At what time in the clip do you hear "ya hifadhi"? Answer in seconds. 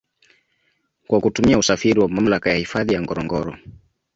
2.49-2.93